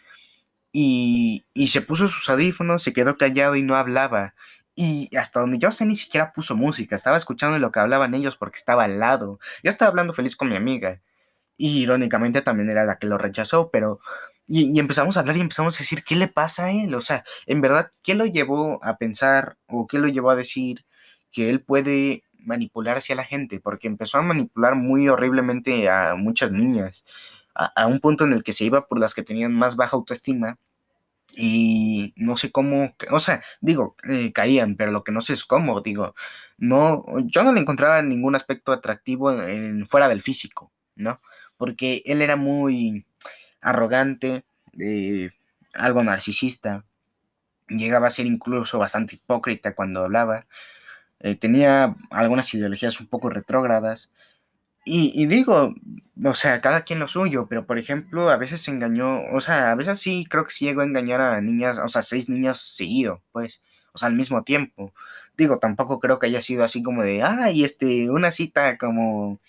y, 0.74 1.46
se 1.68 1.82
puso 1.82 2.08
sus 2.08 2.30
audífonos, 2.30 2.84
se 2.84 2.94
quedó 2.94 3.18
callado 3.18 3.56
y 3.56 3.64
no 3.64 3.76
hablaba. 3.76 4.36
Y 4.76 5.16
hasta 5.18 5.42
donde 5.42 5.60
yo 5.60 5.72
sé 5.72 5.86
ni 5.86 5.96
siquiera 5.96 6.32
puso 6.34 6.56
música, 6.56 6.96
estaba 6.96 7.18
escuchando 7.18 7.60
lo 7.60 7.72
que 7.72 7.80
hablaban 7.80 8.14
ellos 8.14 8.38
porque 8.38 8.58
estaba 8.58 8.86
al 8.86 9.00
lado. 9.00 9.40
Yo 9.64 9.70
estaba 9.70 9.90
hablando 9.90 10.14
feliz 10.14 10.36
con 10.36 10.50
mi 10.50 10.56
amiga. 10.56 11.02
Y 11.58 11.82
irónicamente 11.82 12.42
también 12.42 12.70
era 12.70 12.86
la 12.86 12.98
que 12.98 13.08
lo 13.08 13.18
rechazó, 13.18 13.70
pero... 13.72 14.00
Y, 14.48 14.80
empezamos 14.80 15.18
a 15.18 15.22
hablar 15.22 15.38
y 15.38 15.42
empezamos 15.42 15.76
a 15.78 15.80
decir, 15.80 16.04
¿qué 16.04 16.16
le 16.16 16.28
pasa 16.28 16.66
a 16.66 16.72
él? 16.72 16.96
O 16.96 17.02
sea, 17.02 17.24
en 17.46 17.62
verdad, 17.62 17.92
¿qué 18.04 18.16
lo 18.16 18.26
llevó 18.26 18.84
a 18.84 18.98
pensar 18.98 19.58
o 19.68 19.88
qué 19.88 20.00
lo 20.00 20.08
llevó 20.08 20.32
a 20.32 20.36
decir 20.36 20.86
que 21.32 21.50
él 21.50 21.62
puede 21.62 22.24
manipular 22.34 22.98
hacia 22.98 23.16
la 23.16 23.24
gente? 23.24 23.60
Porque 23.60 23.88
empezó 23.88 24.18
a 24.18 24.24
manipular 24.24 24.76
muy 24.76 25.08
horriblemente 25.10 25.90
a 25.90 26.16
muchas 26.16 26.52
niñas 26.52 27.06
a, 27.54 27.88
un 27.88 28.00
punto 28.00 28.24
en 28.26 28.34
el 28.34 28.44
que 28.44 28.54
se 28.54 28.66
iba 28.66 28.88
por 28.88 29.00
las 29.00 29.14
que 29.14 29.24
tenían 29.24 29.54
más 29.54 29.76
baja 29.76 29.96
autoestima 29.98 30.58
y 31.36 32.14
no 32.18 32.36
sé 32.38 32.52
cómo, 32.52 32.94
o 33.10 33.20
sea, 33.20 33.42
digo, 33.62 33.96
eh, 34.10 34.32
caían, 34.34 34.76
pero 34.76 34.92
lo 34.92 35.04
que 35.04 35.12
no 35.12 35.22
sé 35.22 35.34
es 35.34 35.46
cómo, 35.46 35.82
digo, 35.82 36.16
no, 36.58 37.04
yo 37.26 37.44
no 37.44 37.54
le 37.54 37.62
encontraba 37.62 38.02
ningún 38.02 38.36
aspecto 38.36 38.72
atractivo 38.72 39.32
en, 39.32 39.88
fuera 39.88 40.08
del 40.08 40.22
físico, 40.22 40.72
¿no? 40.96 41.20
Porque 41.58 42.02
él 42.06 42.22
era 42.22 42.36
muy 42.36 43.06
arrogante, 43.62 44.44
eh, 44.80 45.32
algo 45.74 46.04
narcisista, 46.04 46.86
llegaba 47.70 48.08
a 48.08 48.12
ser 48.12 48.26
incluso 48.26 48.80
bastante 48.80 49.16
hipócrita 49.16 49.74
cuando 49.74 50.04
hablaba, 50.04 50.46
eh, 51.20 51.36
tenía 51.36 51.96
algunas 52.10 52.54
ideologías 52.54 53.00
un 53.00 53.08
poco 53.08 53.30
retrógradas, 53.30 54.12
y, 54.84 55.26
digo, 55.28 55.76
o 56.24 56.34
sea, 56.34 56.60
cada 56.62 56.84
quien 56.84 57.00
lo 57.00 57.08
suyo, 57.08 57.48
pero 57.48 57.68
por 57.68 57.78
ejemplo, 57.78 58.30
a 58.30 58.38
veces 58.38 58.68
engañó, 58.68 59.22
o 59.32 59.40
sea, 59.42 59.72
a 59.72 59.76
veces 59.76 60.00
sí 60.00 60.26
creo 60.30 60.46
que 60.46 60.52
sí 60.52 60.66
llegó 60.66 60.82
a 60.82 60.86
engañar 60.86 61.22
a 61.22 61.40
niñas, 61.42 61.78
o 61.78 61.88
sea, 61.88 62.02
seis 62.02 62.30
niñas 62.30 62.60
seguido, 62.60 63.22
pues, 63.32 63.64
o 63.94 63.98
sea, 64.00 64.08
al 64.10 64.16
mismo 64.16 64.44
tiempo. 64.44 64.94
Digo, 65.38 65.60
tampoco 65.60 66.00
creo 66.00 66.20
que 66.20 66.28
haya 66.28 66.42
sido 66.42 66.64
así 66.64 66.84
como 66.84 67.04
de, 67.04 67.24
ay, 67.24 67.64
este, 67.64 68.10
una 68.10 68.32
cita 68.32 68.78
como 68.78 69.40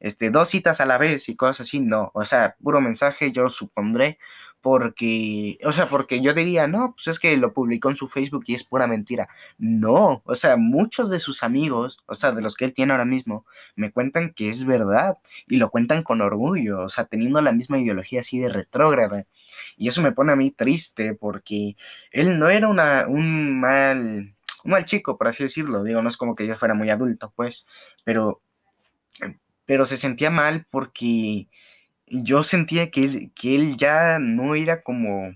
este, 0.00 0.30
dos 0.30 0.48
citas 0.48 0.80
a 0.80 0.86
la 0.86 0.98
vez 0.98 1.28
y 1.28 1.36
cosas 1.36 1.60
así, 1.62 1.80
no, 1.80 2.10
o 2.14 2.24
sea, 2.24 2.56
puro 2.62 2.80
mensaje, 2.80 3.32
yo 3.32 3.48
supondré, 3.50 4.18
porque, 4.60 5.58
o 5.64 5.72
sea, 5.72 5.88
porque 5.88 6.20
yo 6.20 6.34
diría, 6.34 6.66
no, 6.66 6.92
pues 6.94 7.08
es 7.08 7.18
que 7.18 7.36
lo 7.36 7.52
publicó 7.52 7.90
en 7.90 7.96
su 7.96 8.08
Facebook 8.08 8.44
y 8.46 8.54
es 8.54 8.64
pura 8.64 8.86
mentira. 8.86 9.28
No, 9.58 10.22
o 10.24 10.34
sea, 10.34 10.56
muchos 10.56 11.10
de 11.10 11.18
sus 11.18 11.42
amigos, 11.42 12.02
o 12.06 12.14
sea, 12.14 12.32
de 12.32 12.42
los 12.42 12.56
que 12.56 12.66
él 12.66 12.74
tiene 12.74 12.92
ahora 12.92 13.04
mismo, 13.04 13.46
me 13.74 13.90
cuentan 13.90 14.32
que 14.34 14.50
es 14.50 14.64
verdad 14.66 15.18
y 15.46 15.56
lo 15.56 15.70
cuentan 15.70 16.02
con 16.02 16.20
orgullo, 16.20 16.82
o 16.82 16.88
sea, 16.88 17.04
teniendo 17.06 17.40
la 17.40 17.52
misma 17.52 17.78
ideología 17.78 18.20
así 18.20 18.38
de 18.38 18.50
retrógrada. 18.50 19.26
Y 19.76 19.88
eso 19.88 20.02
me 20.02 20.12
pone 20.12 20.32
a 20.32 20.36
mí 20.36 20.50
triste 20.50 21.14
porque 21.14 21.76
él 22.10 22.38
no 22.38 22.50
era 22.50 22.68
una, 22.68 23.06
un 23.08 23.60
mal, 23.60 24.34
mal 24.64 24.84
chico, 24.84 25.16
por 25.16 25.28
así 25.28 25.42
decirlo. 25.42 25.82
Digo, 25.84 26.02
no 26.02 26.08
es 26.08 26.16
como 26.16 26.34
que 26.34 26.46
yo 26.46 26.54
fuera 26.54 26.74
muy 26.74 26.90
adulto, 26.90 27.32
pues, 27.34 27.66
pero, 28.04 28.42
pero 29.64 29.86
se 29.86 29.96
sentía 29.96 30.30
mal 30.30 30.66
porque 30.70 31.48
yo 32.10 32.42
sentía 32.42 32.90
que 32.90 33.02
él, 33.02 33.32
que 33.34 33.56
él 33.56 33.76
ya 33.76 34.18
no 34.18 34.54
era 34.54 34.82
como, 34.82 35.34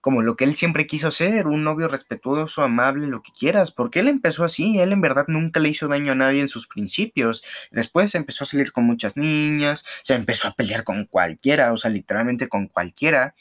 como 0.00 0.22
lo 0.22 0.36
que 0.36 0.44
él 0.44 0.54
siempre 0.54 0.86
quiso 0.86 1.10
ser, 1.10 1.46
un 1.46 1.64
novio 1.64 1.88
respetuoso, 1.88 2.62
amable, 2.62 3.06
lo 3.06 3.22
que 3.22 3.32
quieras, 3.32 3.70
porque 3.72 4.00
él 4.00 4.08
empezó 4.08 4.44
así, 4.44 4.78
él 4.80 4.92
en 4.92 5.00
verdad 5.00 5.24
nunca 5.28 5.60
le 5.60 5.70
hizo 5.70 5.88
daño 5.88 6.12
a 6.12 6.14
nadie 6.14 6.40
en 6.40 6.48
sus 6.48 6.66
principios. 6.66 7.42
Después 7.70 8.14
empezó 8.14 8.44
a 8.44 8.46
salir 8.46 8.72
con 8.72 8.84
muchas 8.84 9.16
niñas, 9.16 9.84
se 10.02 10.14
empezó 10.14 10.48
a 10.48 10.54
pelear 10.54 10.84
con 10.84 11.06
cualquiera, 11.06 11.72
o 11.72 11.76
sea, 11.76 11.90
literalmente 11.90 12.48
con 12.48 12.68
cualquiera. 12.68 13.34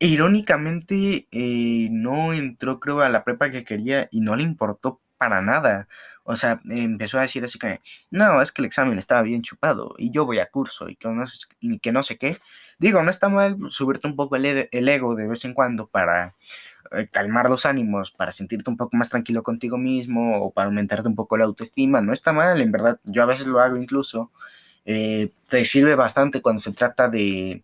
E 0.00 0.06
irónicamente, 0.08 1.28
eh, 1.30 1.88
no 1.90 2.32
entró, 2.32 2.80
creo, 2.80 3.00
a 3.00 3.08
la 3.08 3.24
prepa 3.24 3.50
que 3.50 3.64
quería 3.64 4.08
y 4.10 4.20
no 4.20 4.34
le 4.36 4.42
importó 4.42 5.00
para 5.18 5.40
nada. 5.42 5.88
O 6.26 6.36
sea, 6.36 6.60
empezó 6.70 7.18
a 7.18 7.22
decir 7.22 7.44
así 7.44 7.58
que, 7.58 7.80
no, 8.10 8.40
es 8.40 8.50
que 8.50 8.62
el 8.62 8.66
examen 8.66 8.98
estaba 8.98 9.20
bien 9.22 9.42
chupado 9.42 9.94
y 9.98 10.10
yo 10.10 10.24
voy 10.24 10.38
a 10.38 10.48
curso 10.48 10.88
y 10.88 10.96
que 10.96 11.92
no, 11.92 12.02
sé 12.02 12.16
qué. 12.16 12.38
Digo, 12.78 13.02
no 13.02 13.10
está 13.10 13.28
mal 13.28 13.58
subirte 13.68 14.06
un 14.06 14.16
poco 14.16 14.36
el, 14.36 14.46
e, 14.46 14.68
ego 14.72 15.14
de 15.14 15.26
vez 15.28 15.44
en 15.44 15.52
cuando 15.52 15.86
para 15.86 16.34
eh, 16.92 17.06
calmar 17.10 17.50
los 17.50 17.66
ánimos, 17.66 18.10
para 18.10 18.32
sentirte 18.32 18.70
un 18.70 18.78
poco 18.78 18.96
más 18.96 19.10
tranquilo 19.10 19.42
contigo 19.42 19.76
mismo 19.76 20.42
o 20.42 20.50
para 20.50 20.66
aumentarte 20.68 21.08
un 21.08 21.14
poco 21.14 21.36
la 21.36 21.44
autoestima. 21.44 22.00
No 22.00 22.14
está 22.14 22.32
mal, 22.32 22.58
en 22.60 22.72
verdad. 22.72 22.98
Yo 23.04 23.22
a 23.22 23.26
veces 23.26 23.46
lo 23.46 23.60
hago 23.60 23.76
incluso. 23.76 24.30
Eh, 24.86 25.30
te 25.48 25.64
sirve 25.66 25.94
bastante 25.94 26.40
cuando 26.40 26.60
se 26.60 26.72
trata 26.72 27.08
de 27.08 27.62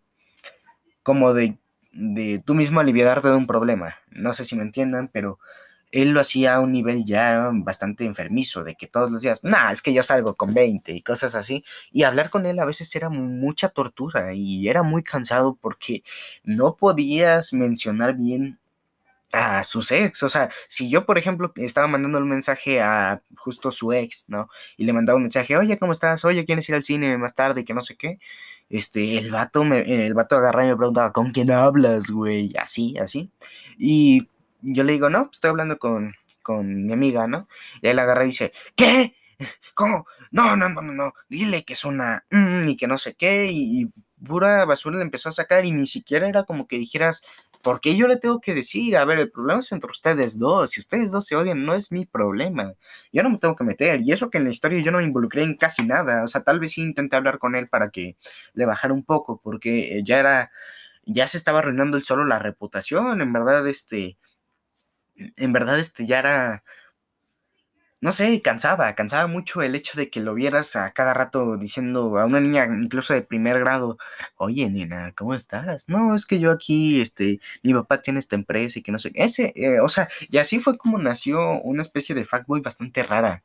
como 1.02 1.32
de, 1.32 1.56
de 1.92 2.42
tú 2.44 2.54
mismo 2.54 2.80
aliviarte 2.80 3.28
de 3.28 3.36
un 3.36 3.46
problema. 3.46 3.96
No 4.10 4.34
sé 4.34 4.44
si 4.44 4.54
me 4.54 4.62
entiendan, 4.62 5.08
pero 5.08 5.38
él 5.92 6.10
lo 6.10 6.20
hacía 6.20 6.54
a 6.54 6.60
un 6.60 6.72
nivel 6.72 7.04
ya 7.04 7.50
bastante 7.52 8.04
enfermizo, 8.04 8.64
de 8.64 8.76
que 8.76 8.86
todos 8.86 9.10
los 9.10 9.22
días, 9.22 9.42
nah, 9.42 9.72
es 9.72 9.82
que 9.82 9.92
yo 9.92 10.02
salgo 10.02 10.36
con 10.36 10.54
20 10.54 10.92
y 10.92 11.02
cosas 11.02 11.34
así. 11.34 11.64
Y 11.92 12.04
hablar 12.04 12.30
con 12.30 12.46
él 12.46 12.58
a 12.58 12.64
veces 12.64 12.94
era 12.94 13.08
mucha 13.08 13.68
tortura 13.70 14.32
y 14.34 14.68
era 14.68 14.82
muy 14.82 15.02
cansado 15.02 15.58
porque 15.60 16.02
no 16.44 16.76
podías 16.76 17.52
mencionar 17.52 18.16
bien 18.16 18.58
a 19.32 19.62
sus 19.64 19.92
ex. 19.92 20.22
O 20.22 20.28
sea, 20.28 20.50
si 20.68 20.90
yo, 20.90 21.06
por 21.06 21.18
ejemplo, 21.18 21.52
estaba 21.56 21.86
mandando 21.86 22.18
un 22.18 22.28
mensaje 22.28 22.80
a 22.80 23.22
justo 23.36 23.70
su 23.70 23.92
ex, 23.92 24.24
¿no? 24.28 24.48
Y 24.76 24.84
le 24.84 24.92
mandaba 24.92 25.16
un 25.16 25.22
mensaje, 25.22 25.56
oye, 25.56 25.78
¿cómo 25.78 25.92
estás? 25.92 26.24
Oye, 26.24 26.44
¿quieres 26.44 26.68
ir 26.68 26.74
al 26.74 26.84
cine 26.84 27.16
más 27.18 27.34
tarde? 27.34 27.64
Que 27.64 27.74
no 27.74 27.82
sé 27.82 27.96
qué. 27.96 28.18
Este, 28.68 29.18
el 29.18 29.30
vato, 29.30 29.64
me, 29.64 30.06
el 30.06 30.14
vato 30.14 30.36
agarraba 30.36 30.66
y 30.66 30.70
me 30.70 30.76
preguntaba, 30.76 31.12
¿con 31.12 31.32
quién 31.32 31.50
hablas, 31.50 32.10
güey? 32.10 32.50
Así, 32.58 32.96
así. 32.98 33.30
Y 33.78 34.28
yo 34.62 34.84
le 34.84 34.92
digo, 34.92 35.10
no, 35.10 35.24
pues 35.24 35.36
estoy 35.36 35.50
hablando 35.50 35.78
con, 35.78 36.14
con 36.42 36.86
mi 36.86 36.92
amiga, 36.92 37.26
¿no? 37.26 37.48
Y 37.82 37.88
él 37.88 37.98
agarra 37.98 38.24
y 38.24 38.28
dice, 38.28 38.52
¿qué? 38.74 39.14
¿Cómo? 39.74 40.06
No, 40.30 40.56
no, 40.56 40.68
no, 40.68 40.82
no, 40.82 40.92
no, 40.92 41.12
dile 41.28 41.64
que 41.64 41.74
es 41.74 41.84
una... 41.84 42.24
Mm, 42.30 42.68
y 42.68 42.76
que 42.76 42.86
no 42.86 42.98
sé 42.98 43.14
qué, 43.14 43.48
y, 43.50 43.90
pura 44.24 44.64
basura 44.64 44.96
le 44.98 45.02
empezó 45.02 45.28
a 45.28 45.32
sacar 45.32 45.64
y 45.64 45.72
ni 45.72 45.86
siquiera 45.86 46.28
era 46.28 46.44
como 46.44 46.66
que 46.66 46.78
dijeras, 46.78 47.22
¿por 47.62 47.80
qué 47.80 47.96
yo 47.96 48.06
le 48.08 48.16
tengo 48.16 48.40
que 48.40 48.54
decir? 48.54 48.96
A 48.96 49.04
ver, 49.04 49.18
el 49.18 49.30
problema 49.30 49.60
es 49.60 49.72
entre 49.72 49.90
ustedes 49.90 50.38
dos, 50.38 50.70
si 50.70 50.80
ustedes 50.80 51.10
dos 51.10 51.26
se 51.26 51.36
odian, 51.36 51.64
no 51.64 51.74
es 51.74 51.92
mi 51.92 52.06
problema, 52.06 52.74
yo 53.12 53.22
no 53.22 53.30
me 53.30 53.38
tengo 53.38 53.56
que 53.56 53.64
meter, 53.64 54.00
y 54.02 54.12
eso 54.12 54.30
que 54.30 54.38
en 54.38 54.44
la 54.44 54.50
historia 54.50 54.80
yo 54.80 54.92
no 54.92 54.98
me 54.98 55.04
involucré 55.04 55.42
en 55.42 55.56
casi 55.56 55.86
nada, 55.86 56.24
o 56.24 56.28
sea, 56.28 56.42
tal 56.42 56.60
vez 56.60 56.72
sí 56.72 56.82
intenté 56.82 57.16
hablar 57.16 57.38
con 57.38 57.54
él 57.56 57.68
para 57.68 57.90
que 57.90 58.16
le 58.54 58.66
bajara 58.66 58.94
un 58.94 59.04
poco, 59.04 59.40
porque 59.42 60.02
ya 60.04 60.18
era, 60.18 60.50
ya 61.04 61.26
se 61.26 61.38
estaba 61.38 61.60
arruinando 61.60 61.96
el 61.96 62.02
solo 62.04 62.24
la 62.24 62.38
reputación, 62.38 63.20
en 63.22 63.32
verdad, 63.32 63.66
este 63.68 64.18
en 65.36 65.52
verdad 65.52 65.78
este 65.78 66.06
ya 66.06 66.18
era, 66.18 66.64
no 68.00 68.12
sé, 68.12 68.40
cansaba, 68.40 68.94
cansaba 68.94 69.26
mucho 69.26 69.60
el 69.62 69.74
hecho 69.74 69.98
de 69.98 70.08
que 70.08 70.20
lo 70.20 70.34
vieras 70.34 70.74
a 70.74 70.90
cada 70.92 71.12
rato 71.12 71.58
diciendo 71.58 72.18
a 72.18 72.24
una 72.24 72.40
niña 72.40 72.64
incluso 72.66 73.12
de 73.12 73.22
primer 73.22 73.58
grado, 73.60 73.98
oye 74.36 74.70
nena, 74.70 75.12
¿cómo 75.14 75.34
estás? 75.34 75.88
No, 75.88 76.14
es 76.14 76.24
que 76.26 76.40
yo 76.40 76.50
aquí, 76.50 77.00
este, 77.00 77.40
mi 77.62 77.74
papá 77.74 78.00
tiene 78.00 78.18
esta 78.20 78.36
empresa 78.36 78.78
y 78.78 78.82
que 78.82 78.92
no 78.92 78.98
sé, 78.98 79.12
ese, 79.14 79.52
eh, 79.56 79.80
o 79.80 79.88
sea, 79.90 80.08
y 80.30 80.38
así 80.38 80.60
fue 80.60 80.78
como 80.78 80.98
nació 80.98 81.60
una 81.60 81.82
especie 81.82 82.14
de 82.14 82.24
fuckboy 82.24 82.60
bastante 82.62 83.02
rara. 83.02 83.42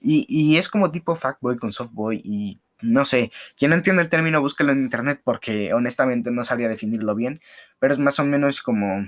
Y, 0.00 0.26
y 0.28 0.58
es 0.58 0.68
como 0.68 0.90
tipo 0.92 1.16
fuckboy 1.16 1.58
con 1.58 1.72
softboy 1.72 2.20
y 2.24 2.60
no 2.82 3.04
sé, 3.04 3.30
quien 3.56 3.70
no 3.70 3.76
entiende 3.76 4.02
el 4.02 4.08
término, 4.08 4.40
búsquelo 4.40 4.72
en 4.72 4.80
internet 4.80 5.20
porque 5.24 5.74
honestamente 5.74 6.30
no 6.30 6.44
sabría 6.44 6.68
definirlo 6.68 7.14
bien, 7.14 7.40
pero 7.78 7.92
es 7.92 7.98
más 7.98 8.18
o 8.20 8.24
menos 8.24 8.62
como 8.62 9.06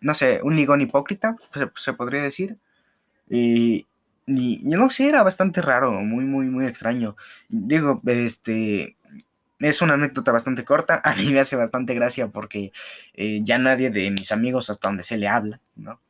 no 0.00 0.14
sé, 0.14 0.40
un 0.42 0.56
ligón 0.56 0.80
hipócrita, 0.80 1.36
se, 1.76 1.92
podría 1.92 2.22
decir. 2.22 2.56
Y, 3.28 3.86
y, 4.26 4.60
no 4.64 4.90
sé, 4.90 5.08
era 5.08 5.22
bastante 5.22 5.62
raro, 5.62 5.92
muy, 5.92 6.24
muy, 6.24 6.46
muy 6.46 6.66
extraño. 6.66 7.16
Digo, 7.48 8.00
este, 8.06 8.96
es 9.58 9.82
una 9.82 9.94
anécdota 9.94 10.32
bastante 10.32 10.64
corta, 10.64 11.00
a 11.04 11.14
mí 11.14 11.30
me 11.30 11.40
hace 11.40 11.56
bastante 11.56 11.94
gracia 11.94 12.28
porque 12.28 12.72
eh, 13.14 13.40
ya 13.42 13.58
nadie 13.58 13.90
de 13.90 14.10
mis 14.10 14.32
amigos 14.32 14.70
hasta 14.70 14.88
donde 14.88 15.04
se 15.04 15.18
le 15.18 15.28
habla, 15.28 15.60
¿no? 15.76 16.00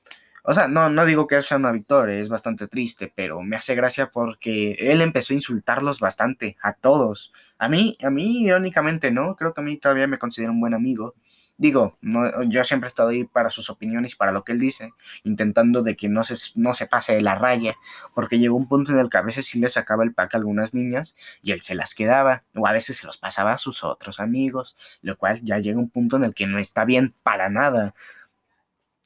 O 0.45 0.55
sea, 0.55 0.67
no, 0.67 0.91
no 0.91 1.07
digo 1.07 1.29
que 1.29 1.41
sea 1.41 1.57
una 1.57 1.71
victoria, 1.71 2.19
es 2.19 2.29
bastante 2.29 2.67
triste, 2.67 3.13
pero 3.15 3.43
me 3.43 3.57
hace 3.57 3.77
gracia 3.77 4.11
porque 4.11 4.73
él 4.73 5.01
empezó 5.01 5.33
a 5.33 5.37
insultarlos 5.37 6.01
bastante, 6.01 6.57
a 6.61 6.73
todos. 6.73 7.33
A 7.59 7.69
mí, 7.69 7.97
a 8.03 8.11
mí, 8.11 8.45
irónicamente, 8.45 9.13
¿no? 9.13 9.37
Creo 9.37 9.55
que 9.55 9.61
a 9.61 9.65
mí 9.65 9.77
todavía 9.77 10.09
me 10.09 10.19
considero 10.19 10.51
un 10.51 10.61
buen 10.61 10.75
amigo. 10.75 11.15
Digo, 11.59 11.97
no, 12.01 12.43
yo 12.45 12.65
siempre 12.65 12.89
estado 12.89 13.11
ahí 13.11 13.25
para 13.25 13.49
sus 13.49 13.71
opiniones 13.71 14.15
y 14.15 14.17
para 14.17 14.33
lo 14.33 14.43
que 14.43 14.53
él 14.53 14.59
dice, 14.59 14.93
intentando 15.23 15.83
de 15.83 15.97
que 15.97 16.09
no 16.09 16.25
se, 16.25 16.35
no 16.57 16.75
se 16.75 16.87
pase 16.87 17.15
de 17.15 17.21
la 17.21 17.35
raya, 17.37 17.77
porque 18.15 18.39
llegó 18.39 18.57
un 18.57 18.67
punto 18.69 18.93
en 18.93 18.99
el 18.99 19.09
que 19.11 19.19
a 19.19 19.23
veces 19.23 19.47
sí 19.47 19.61
le 19.61 19.69
sacaba 19.69 20.03
el 20.03 20.15
pack 20.15 20.35
a 20.35 20.39
algunas 20.39 20.75
niñas 20.75 21.15
y 21.43 21.53
él 21.53 21.61
se 21.61 21.75
las 21.75 21.95
quedaba, 21.95 22.43
o 22.55 22.67
a 22.67 22.73
veces 22.73 22.97
se 22.97 23.07
los 23.07 23.19
pasaba 23.19 23.53
a 23.53 23.59
sus 23.59 23.85
otros 23.85 24.19
amigos, 24.19 24.77
lo 25.03 25.17
cual 25.17 25.41
ya 25.43 25.59
llega 25.59 25.79
un 25.79 25.91
punto 25.91 26.17
en 26.17 26.25
el 26.25 26.35
que 26.35 26.47
no 26.47 26.59
está 26.59 26.85
bien 26.85 27.15
para 27.23 27.49
nada. 27.49 27.95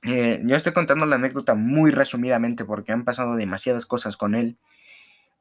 Eh, 0.02 0.40
yo 0.44 0.56
estoy 0.56 0.72
contando 0.72 1.04
la 1.04 1.16
anécdota 1.16 1.54
muy 1.54 1.90
resumidamente 1.90 2.64
porque 2.64 2.92
han 2.92 3.04
pasado 3.04 3.34
demasiadas 3.36 3.86
cosas 3.86 4.16
con 4.16 4.34
él. 4.34 4.56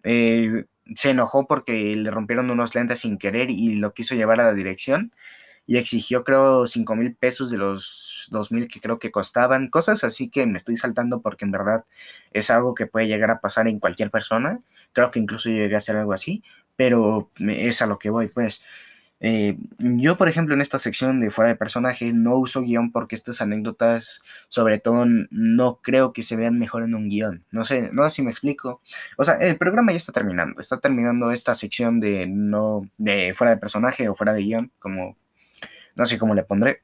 Eh, 0.03 0.65
se 0.95 1.11
enojó 1.11 1.47
porque 1.47 1.95
le 1.95 2.11
rompieron 2.11 2.49
unos 2.51 2.75
lentes 2.75 2.99
sin 2.99 3.17
querer 3.17 3.49
y 3.49 3.75
lo 3.75 3.93
quiso 3.93 4.15
llevar 4.15 4.39
a 4.39 4.45
la 4.45 4.53
dirección 4.53 5.13
y 5.67 5.77
exigió 5.77 6.23
creo 6.23 6.67
5 6.67 6.95
mil 6.95 7.15
pesos 7.15 7.49
de 7.49 7.57
los 7.57 8.27
2 8.31 8.51
mil 8.51 8.67
que 8.67 8.79
creo 8.79 8.99
que 8.99 9.11
costaban, 9.11 9.69
cosas 9.69 10.03
así 10.03 10.29
que 10.29 10.45
me 10.45 10.57
estoy 10.57 10.77
saltando 10.77 11.21
porque 11.21 11.45
en 11.45 11.51
verdad 11.51 11.85
es 12.31 12.49
algo 12.49 12.75
que 12.75 12.87
puede 12.87 13.07
llegar 13.07 13.31
a 13.31 13.41
pasar 13.41 13.67
en 13.67 13.79
cualquier 13.79 14.11
persona, 14.11 14.61
creo 14.93 15.11
que 15.11 15.19
incluso 15.19 15.49
llegué 15.49 15.75
a 15.75 15.77
hacer 15.79 15.95
algo 15.95 16.13
así, 16.13 16.43
pero 16.75 17.31
es 17.37 17.81
a 17.81 17.87
lo 17.87 17.99
que 17.99 18.09
voy, 18.09 18.27
pues. 18.27 18.63
Eh, 19.21 19.57
yo, 19.79 20.17
por 20.17 20.27
ejemplo, 20.27 20.53
en 20.53 20.61
esta 20.61 20.77
sección 20.77 21.21
de 21.21 21.31
fuera 21.31 21.47
de 21.49 21.55
personaje 21.55 22.11
no 22.13 22.35
uso 22.35 22.61
guion 22.61 22.91
porque 22.91 23.15
estas 23.15 23.41
anécdotas, 23.41 24.21
sobre 24.49 24.77
todo, 24.79 25.05
no 25.31 25.79
creo 25.81 26.13
que 26.13 26.21
se 26.21 26.35
vean 26.35 26.59
mejor 26.59 26.83
en 26.83 26.95
un 26.95 27.09
guion. 27.09 27.45
No 27.51 27.63
sé, 27.63 27.89
no 27.93 28.03
sé 28.03 28.09
si 28.17 28.21
me 28.21 28.31
explico. 28.31 28.81
O 29.17 29.23
sea, 29.23 29.35
el 29.35 29.57
programa 29.57 29.93
ya 29.93 29.97
está 29.97 30.11
terminando. 30.11 30.59
Está 30.59 30.79
terminando 30.79 31.31
esta 31.31 31.55
sección 31.55 31.99
de 31.99 32.27
no 32.27 32.81
de 32.97 33.33
fuera 33.33 33.51
de 33.51 33.57
personaje 33.57 34.09
o 34.09 34.15
fuera 34.15 34.33
de 34.33 34.41
guion, 34.41 34.71
como 34.79 35.17
no 35.95 36.05
sé 36.05 36.17
cómo 36.17 36.35
le 36.35 36.43
pondré. 36.43 36.81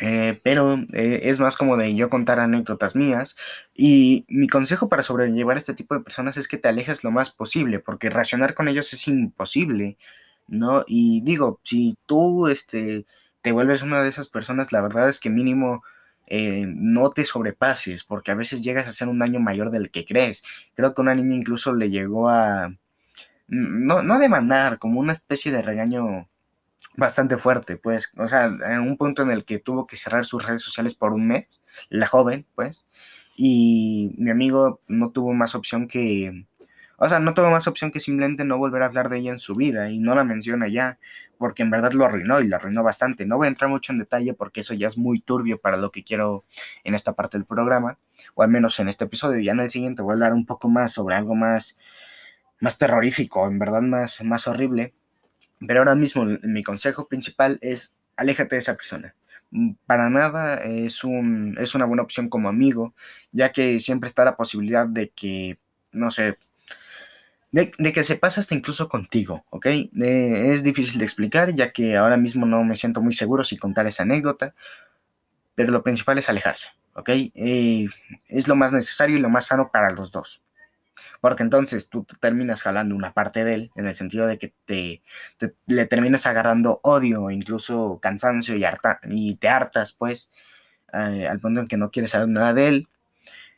Eh, 0.00 0.40
pero 0.42 0.74
eh, 0.92 1.20
es 1.24 1.40
más 1.40 1.56
como 1.56 1.76
de 1.78 1.94
yo 1.94 2.10
contar 2.10 2.38
anécdotas 2.38 2.94
mías 2.94 3.34
y 3.74 4.26
mi 4.28 4.46
consejo 4.46 4.90
para 4.90 5.02
sobrellevar 5.02 5.56
este 5.56 5.72
tipo 5.72 5.94
de 5.94 6.02
personas 6.02 6.36
es 6.36 6.48
que 6.48 6.58
te 6.58 6.68
alejes 6.68 7.02
lo 7.02 7.10
más 7.10 7.30
posible 7.30 7.78
porque 7.80 8.10
racionar 8.10 8.52
con 8.52 8.68
ellos 8.68 8.92
es 8.92 9.08
imposible, 9.08 9.96
¿no? 10.48 10.84
Y 10.86 11.22
digo, 11.22 11.60
si 11.62 11.96
tú 12.06 12.48
este, 12.48 13.06
te 13.42 13.52
vuelves 13.52 13.82
una 13.82 14.02
de 14.02 14.08
esas 14.10 14.28
personas, 14.28 14.72
la 14.72 14.82
verdad 14.82 15.08
es 15.08 15.18
que 15.20 15.30
mínimo 15.30 15.82
eh, 16.26 16.66
no 16.68 17.10
te 17.10 17.24
sobrepases 17.24 18.04
porque 18.04 18.32
a 18.32 18.34
veces 18.34 18.62
llegas 18.62 18.86
a 18.86 18.90
hacer 18.90 19.08
un 19.08 19.18
daño 19.18 19.40
mayor 19.40 19.70
del 19.70 19.90
que 19.90 20.04
crees. 20.04 20.42
Creo 20.74 20.94
que 20.94 21.00
una 21.00 21.14
niña 21.14 21.36
incluso 21.36 21.74
le 21.74 21.90
llegó 21.90 22.28
a... 22.28 22.74
No, 23.48 24.02
no 24.02 24.18
demandar, 24.18 24.78
como 24.78 25.00
una 25.00 25.12
especie 25.12 25.52
de 25.52 25.62
regaño 25.62 26.28
bastante 26.96 27.36
fuerte, 27.36 27.76
pues, 27.76 28.12
o 28.16 28.26
sea, 28.28 28.46
en 28.46 28.80
un 28.80 28.96
punto 28.96 29.22
en 29.22 29.30
el 29.30 29.44
que 29.44 29.58
tuvo 29.58 29.86
que 29.86 29.96
cerrar 29.96 30.24
sus 30.24 30.44
redes 30.46 30.62
sociales 30.62 30.94
por 30.94 31.12
un 31.12 31.26
mes, 31.28 31.62
la 31.90 32.06
joven, 32.06 32.46
pues, 32.54 32.86
y 33.36 34.14
mi 34.18 34.30
amigo 34.30 34.80
no 34.88 35.10
tuvo 35.10 35.32
más 35.34 35.54
opción 35.54 35.88
que, 35.88 36.46
O 36.98 37.08
sea, 37.08 37.20
no 37.20 37.34
tengo 37.34 37.50
más 37.50 37.66
opción 37.68 37.90
que 37.90 38.00
simplemente 38.00 38.44
no 38.44 38.58
volver 38.58 38.82
a 38.82 38.86
hablar 38.86 39.08
de 39.10 39.18
ella 39.18 39.32
en 39.32 39.38
su 39.38 39.54
vida 39.54 39.90
y 39.90 39.98
no 39.98 40.14
la 40.14 40.24
menciona 40.24 40.68
ya, 40.68 40.98
porque 41.38 41.62
en 41.62 41.70
verdad 41.70 41.92
lo 41.92 42.04
arruinó 42.06 42.40
y 42.40 42.48
lo 42.48 42.56
arruinó 42.56 42.82
bastante. 42.82 43.26
No 43.26 43.36
voy 43.36 43.46
a 43.46 43.48
entrar 43.50 43.70
mucho 43.70 43.92
en 43.92 43.98
detalle 43.98 44.34
porque 44.34 44.60
eso 44.60 44.74
ya 44.74 44.86
es 44.86 44.96
muy 44.98 45.20
turbio 45.20 45.60
para 45.60 45.76
lo 45.76 45.90
que 45.92 46.04
quiero 46.04 46.44
en 46.84 46.94
esta 46.94 47.14
parte 47.14 47.38
del 47.38 47.46
programa, 47.46 47.98
o 48.34 48.42
al 48.42 48.48
menos 48.50 48.80
en 48.80 48.88
este 48.88 49.04
episodio. 49.04 49.40
Ya 49.42 49.52
en 49.52 49.60
el 49.60 49.70
siguiente 49.70 50.02
voy 50.02 50.12
a 50.12 50.14
hablar 50.14 50.32
un 50.34 50.46
poco 50.46 50.68
más 50.70 50.92
sobre 50.92 51.16
algo 51.16 51.34
más, 51.34 51.76
más 52.60 52.78
terrorífico, 52.78 53.46
en 53.46 53.58
verdad 53.58 53.82
más, 53.82 54.22
más 54.22 54.46
horrible. 54.48 54.94
Pero 55.66 55.80
ahora 55.80 55.94
mismo 55.94 56.24
mi 56.42 56.62
consejo 56.62 57.08
principal 57.08 57.58
es 57.60 57.94
aléjate 58.16 58.56
de 58.56 58.60
esa 58.60 58.74
persona. 58.74 59.14
Mm, 59.50 59.72
para 59.86 60.10
nada 60.10 60.56
es, 60.56 61.04
un, 61.04 61.56
es 61.58 61.74
una 61.74 61.84
buena 61.84 62.02
opción 62.02 62.28
como 62.28 62.48
amigo, 62.48 62.94
ya 63.32 63.52
que 63.52 63.78
siempre 63.80 64.08
está 64.08 64.24
la 64.24 64.36
posibilidad 64.36 64.86
de 64.86 65.10
que, 65.10 65.58
no 65.92 66.10
sé, 66.10 66.38
de, 67.52 67.92
que 67.92 68.04
se 68.04 68.16
pasa 68.16 68.40
hasta 68.40 68.54
incluso 68.54 68.88
contigo, 68.88 69.44
¿ok? 69.50 69.66
Eh, 69.66 70.52
es 70.52 70.62
difícil 70.62 70.98
de 70.98 71.04
explicar, 71.04 71.54
ya 71.54 71.72
que 71.72 71.96
ahora 71.96 72.16
mismo 72.16 72.44
no 72.44 72.64
me 72.64 72.76
siento 72.76 73.00
muy 73.00 73.12
seguro 73.12 73.44
si 73.44 73.56
contar 73.56 73.86
esa 73.86 74.02
anécdota, 74.02 74.54
pero 75.54 75.72
lo 75.72 75.82
principal 75.82 76.18
es 76.18 76.28
alejarse, 76.28 76.68
¿ok? 76.94 77.08
Eh, 77.34 77.86
es 78.28 78.48
lo 78.48 78.56
más 78.56 78.72
necesario 78.72 79.16
y 79.16 79.20
lo 79.20 79.30
más 79.30 79.46
sano 79.46 79.70
para 79.72 79.90
los 79.90 80.12
dos. 80.12 80.42
Porque 81.26 81.42
entonces 81.42 81.88
tú 81.88 82.06
terminas 82.20 82.62
jalando 82.62 82.94
una 82.94 83.12
parte 83.12 83.42
de 83.42 83.52
él, 83.52 83.70
en 83.74 83.86
el 83.88 83.96
sentido 83.96 84.28
de 84.28 84.38
que 84.38 84.54
te, 84.64 85.02
le 85.66 85.86
terminas 85.86 86.24
agarrando 86.24 86.78
odio, 86.84 87.32
incluso 87.32 87.98
cansancio 88.00 88.54
y, 88.54 88.62
harta, 88.62 89.00
y 89.10 89.34
te 89.34 89.48
hartas, 89.48 89.92
pues, 89.92 90.30
eh, 90.92 91.26
al 91.28 91.40
punto 91.40 91.62
en 91.62 91.66
que 91.66 91.76
no 91.78 91.90
quieres 91.90 92.12
saber 92.12 92.28
nada 92.28 92.54
de 92.54 92.68
él 92.68 92.88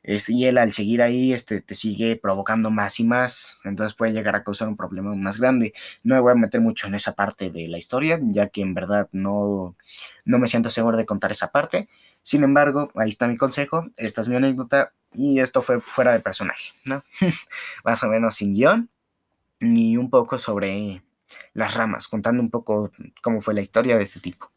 y 0.02 0.44
él 0.46 0.58
al 0.58 0.72
seguir 0.72 1.02
ahí 1.02 1.32
este, 1.32 1.60
te 1.60 1.74
sigue 1.74 2.16
provocando 2.16 2.70
más 2.70 3.00
y 3.00 3.04
más, 3.04 3.58
entonces 3.64 3.94
puede 3.94 4.12
llegar 4.12 4.36
a 4.36 4.44
causar 4.44 4.68
un 4.68 4.76
problema 4.76 5.14
más 5.14 5.38
grande. 5.38 5.74
No 6.02 6.14
me 6.14 6.20
voy 6.20 6.32
a 6.32 6.34
meter 6.34 6.60
mucho 6.60 6.86
en 6.86 6.94
esa 6.94 7.14
parte 7.14 7.50
de 7.50 7.68
la 7.68 7.78
historia, 7.78 8.18
ya 8.22 8.48
que 8.48 8.62
en 8.62 8.74
verdad 8.74 9.08
no, 9.12 9.76
no 10.24 10.38
me 10.38 10.46
siento 10.46 10.70
seguro 10.70 10.96
de 10.96 11.06
contar 11.06 11.32
esa 11.32 11.50
parte. 11.50 11.88
Sin 12.22 12.42
embargo, 12.42 12.90
ahí 12.94 13.08
está 13.08 13.26
mi 13.26 13.36
consejo, 13.36 13.86
esta 13.96 14.20
es 14.20 14.28
mi 14.28 14.36
anécdota 14.36 14.92
y 15.12 15.40
esto 15.40 15.62
fue 15.62 15.80
fuera 15.80 16.12
de 16.12 16.20
personaje, 16.20 16.72
¿no? 16.84 17.02
más 17.84 18.02
o 18.02 18.08
menos 18.08 18.34
sin 18.34 18.54
guion 18.54 18.90
y 19.60 19.96
un 19.96 20.10
poco 20.10 20.38
sobre 20.38 21.02
las 21.54 21.74
ramas, 21.74 22.08
contando 22.08 22.42
un 22.42 22.50
poco 22.50 22.92
cómo 23.22 23.40
fue 23.40 23.54
la 23.54 23.60
historia 23.60 23.96
de 23.96 24.04
este 24.04 24.20
tipo. 24.20 24.50